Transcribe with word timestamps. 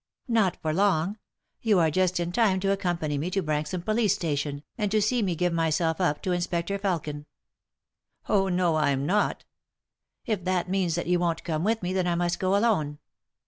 "Not 0.41 0.57
for 0.63 0.73
long. 0.73 1.17
Yon 1.61 1.77
are 1.79 1.91
just 1.91 2.19
in 2.19 2.31
time 2.31 2.59
to 2.61 2.71
accompany 2.71 3.19
me 3.19 3.29
to 3.29 3.43
Branxham 3.43 3.83
police 3.85 4.15
station, 4.15 4.63
and 4.75 4.89
to 4.89 4.99
see 4.99 5.21
me 5.21 5.35
give 5.35 5.53
myself 5.53 6.01
up 6.01 6.23
to 6.23 6.31
Inspector 6.31 6.75
Felkin." 6.79 7.27
"Oh, 8.27 8.47
no, 8.49 8.77
I'm 8.77 9.05
not" 9.05 9.45
"If 10.25 10.43
that 10.43 10.67
means 10.67 10.95
that 10.95 11.05
you 11.05 11.19
won't 11.19 11.43
come 11.43 11.63
with 11.63 11.83
me, 11.83 11.93
then 11.93 12.07
I 12.07 12.15
must 12.15 12.39
go 12.39 12.55
alone." 12.57 12.97